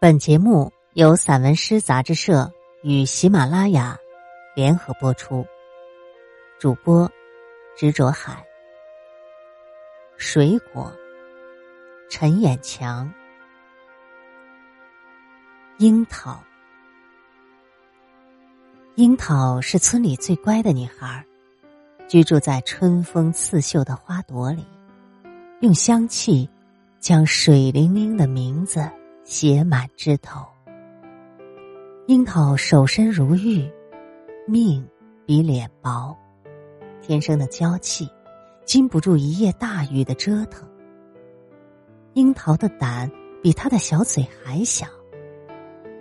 [0.00, 2.48] 本节目由散文诗杂志社
[2.84, 3.98] 与喜马拉雅
[4.54, 5.44] 联合播出，
[6.60, 7.10] 主播
[7.76, 8.46] 执着海。
[10.16, 10.92] 水果，
[12.08, 13.12] 陈眼强。
[15.78, 16.40] 樱桃，
[18.94, 21.26] 樱桃是村里最乖的女孩，
[22.06, 24.64] 居住在春风刺绣的花朵里，
[25.58, 26.48] 用香气
[27.00, 28.88] 将水灵灵的名字。
[29.28, 30.40] 写满枝头，
[32.06, 33.70] 樱桃手身如玉，
[34.46, 34.82] 命
[35.26, 36.16] 比脸薄，
[37.02, 38.08] 天生的娇气，
[38.64, 40.66] 经不住一夜大雨的折腾。
[42.14, 44.86] 樱桃的胆比他的小嘴还小，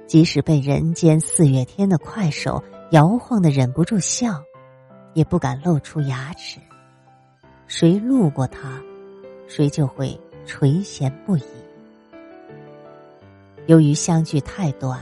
[0.05, 4.41] 即使被人间四月天的快手摇晃的忍不住笑，
[5.13, 6.61] 也不敢露出牙齿。
[7.67, 8.81] 谁路过他，
[9.49, 11.43] 谁就会垂涎不已。
[13.67, 14.97] 由于相聚太短，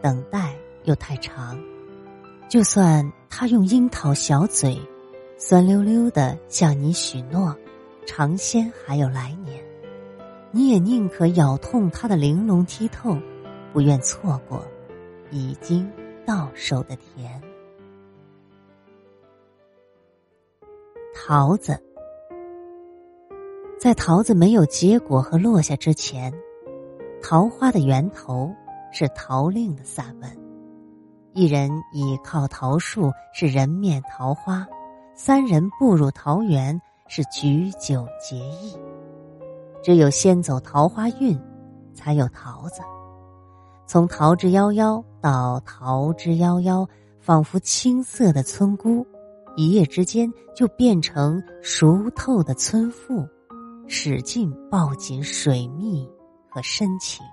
[0.00, 1.62] 等待又太长，
[2.48, 4.80] 就算他用樱桃小嘴，
[5.36, 7.54] 酸溜溜的向你许诺，
[8.06, 9.62] 尝鲜还有来年，
[10.50, 13.14] 你也宁可咬痛他的玲珑剔透，
[13.70, 14.64] 不愿错过
[15.30, 15.86] 已经
[16.24, 17.38] 到手的甜。
[21.14, 21.78] 桃子，
[23.78, 26.32] 在桃子没有结果和落下之前。
[27.22, 28.50] 桃花的源头
[28.90, 30.30] 是桃令的散文，
[31.32, 34.66] 一人倚靠桃树是人面桃花，
[35.14, 38.74] 三人步入桃园是举酒结义。
[39.82, 41.38] 只有先走桃花运，
[41.94, 42.80] 才有桃子。
[43.86, 46.86] 从桃之夭夭到桃之夭夭，
[47.20, 49.06] 仿佛青涩的村姑，
[49.56, 53.26] 一夜之间就变成熟透的村妇，
[53.86, 56.08] 使劲抱紧水蜜。
[56.50, 57.24] 和深情，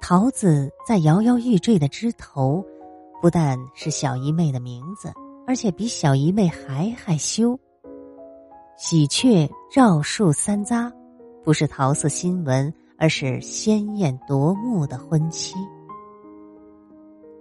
[0.00, 2.64] 桃子在摇摇欲坠的枝头，
[3.20, 5.12] 不但是小姨妹的名字，
[5.46, 7.58] 而且比小姨妹还害羞。
[8.76, 10.90] 喜鹊绕树三匝，
[11.42, 15.56] 不是桃色新闻，而是鲜艳夺目的婚期。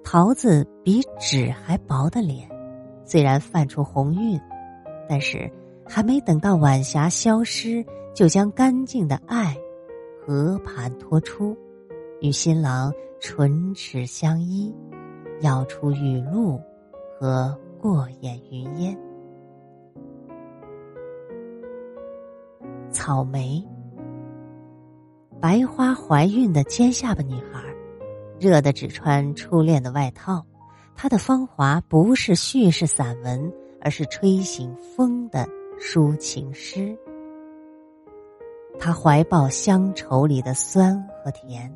[0.03, 2.50] 桃子比纸还薄的脸，
[3.06, 4.40] 虽然泛出红晕，
[5.07, 5.50] 但是
[5.88, 9.56] 还没等到晚霞消失，就将干净的爱。
[10.24, 11.58] 和盘托出，
[12.22, 14.72] 与新郎唇齿相依，
[15.42, 16.62] 咬出雨露
[17.20, 18.96] 和过眼云烟。
[22.92, 23.68] 草莓，
[25.40, 27.64] 白花怀孕的尖下巴女孩，
[28.40, 30.46] 热的只穿初恋的外套。
[30.96, 33.52] 她的芳华不是叙事散文，
[33.82, 35.48] 而是吹醒风的
[35.80, 36.96] 抒情诗。
[38.84, 41.72] 他怀抱乡愁里的酸和甜，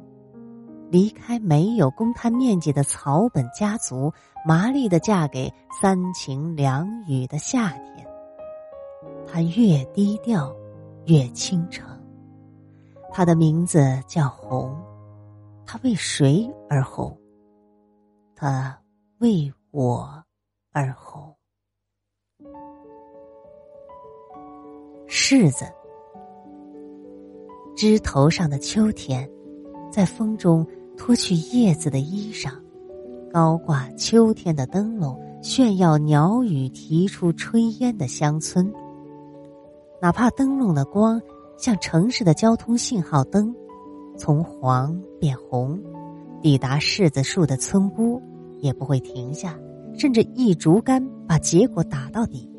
[0.90, 4.12] 离开没有公摊面积的草本家族，
[4.44, 8.08] 麻利的嫁给三晴两雨的夏天。
[9.28, 10.52] 他越低调，
[11.06, 11.88] 越倾城。
[13.14, 14.76] 他的名字叫红，
[15.64, 17.16] 他为谁而红？
[18.36, 18.82] 他
[19.20, 20.24] 为我
[20.72, 21.36] 而红。
[25.08, 25.72] 柿子。
[27.76, 29.30] 枝头上的秋天，
[29.92, 30.66] 在风中
[30.96, 32.54] 脱去叶子的衣裳，
[33.34, 38.72] 高挂秋天的灯笼，炫耀鸟语提出炊烟的乡村。
[40.02, 41.22] 哪怕灯笼的光
[41.58, 43.54] 像城市的交通信号灯，
[44.18, 45.78] 从黄变红，
[46.42, 48.22] 抵达柿子树的村姑
[48.62, 49.60] 也不会停下，
[49.98, 52.50] 甚至一竹竿把结果打到底。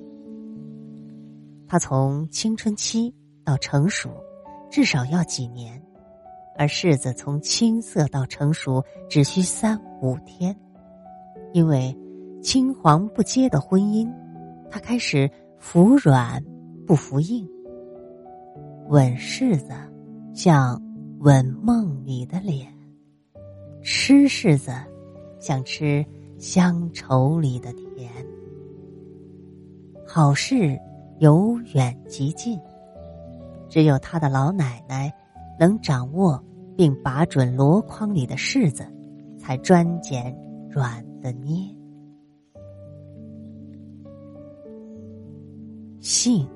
[1.66, 4.10] 他从青春期到成熟。
[4.71, 5.81] 至少要几年，
[6.56, 10.54] 而柿子从青涩到成熟只需三五天，
[11.53, 11.97] 因为
[12.43, 14.12] 青黄不接的婚姻，
[14.71, 16.43] 他开始服软
[16.87, 17.49] 不服硬。
[18.88, 19.72] 吻柿子，
[20.32, 20.81] 像
[21.20, 22.67] 吻梦里的脸；
[23.82, 24.73] 吃柿子，
[25.41, 26.05] 像吃
[26.38, 28.11] 乡愁里的甜。
[30.06, 30.79] 好事
[31.19, 32.61] 由远及近。
[33.76, 35.12] 只有他的老奶奶
[35.61, 36.43] 能掌握
[36.75, 38.90] 并把准箩筐里的柿子，
[39.38, 40.34] 才专拣
[40.70, 41.62] 软的捏。
[46.00, 46.49] 杏，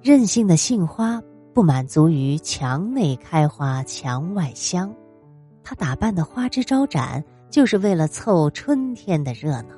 [0.00, 1.20] 任性的杏花
[1.52, 4.94] 不满足于墙内开花墙外香，
[5.64, 7.20] 它打扮的花枝招展，
[7.50, 9.74] 就是为了凑春天的热闹。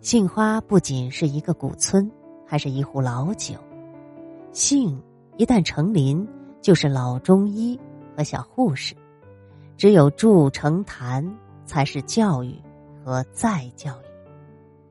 [0.00, 2.10] 杏花不仅是一个古村，
[2.46, 3.56] 还是一壶老酒。
[4.54, 5.02] 杏
[5.36, 6.26] 一旦成林，
[6.62, 7.78] 就是老中医
[8.16, 8.94] 和小护士，
[9.76, 11.28] 只有筑成坛
[11.66, 12.54] 才是教育
[13.04, 14.86] 和再教育。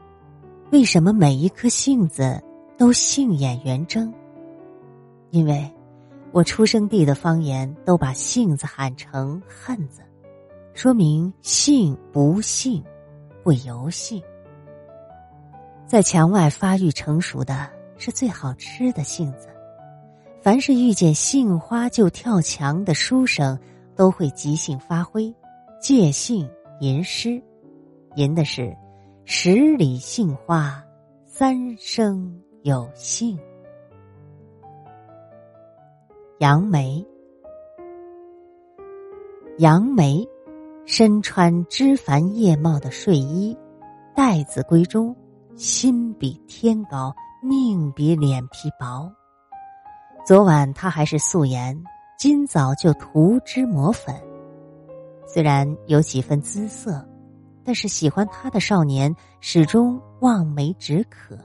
[0.73, 2.43] 为什么每一颗杏子
[2.77, 4.13] 都杏眼圆睁？
[5.29, 5.73] 因为，
[6.33, 10.01] 我出生地的方言都把杏子喊成恨子，
[10.73, 12.83] 说明杏不杏，
[13.43, 14.21] 不由杏。
[15.87, 19.47] 在墙外发育成熟的是最好吃的杏子。
[20.43, 23.57] 凡是遇见杏花就跳墙的书生，
[23.95, 25.33] 都会即兴发挥，
[25.79, 26.49] 借兴
[26.81, 27.41] 吟诗，
[28.17, 28.75] 吟的是。
[29.23, 30.83] 十里杏花，
[31.25, 33.39] 三生有幸。
[36.39, 37.01] 杨梅，
[39.59, 40.27] 杨梅
[40.85, 43.57] 身穿枝繁叶茂的睡衣，
[44.13, 45.15] 待字闺中，
[45.55, 49.09] 心比天高，命比脸皮薄。
[50.25, 51.83] 昨晚他还是素颜，
[52.17, 54.15] 今早就涂脂抹粉，
[55.27, 57.05] 虽然有几分姿色。
[57.65, 61.37] 但是喜欢他的少年始终望梅止渴，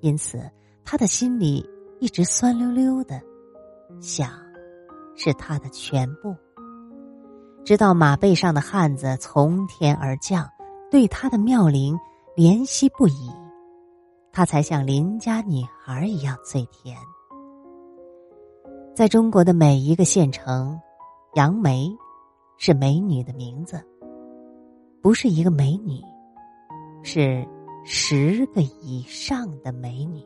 [0.00, 0.50] 因此
[0.84, 1.64] 他的心里
[2.00, 3.20] 一直酸溜溜的，
[4.00, 4.30] 想
[5.16, 6.34] 是他的全部。
[7.64, 10.48] 直到马背上的汉子从天而降，
[10.90, 11.96] 对他的妙龄
[12.36, 13.30] 怜惜不已，
[14.32, 16.96] 他才像邻家女孩一样最甜。
[18.94, 20.78] 在中国的每一个县城，
[21.34, 21.90] 杨梅
[22.58, 23.82] 是美女的名字。
[25.00, 25.98] 不是一个美女，
[27.02, 27.42] 是
[27.84, 30.22] 十个以上的美女。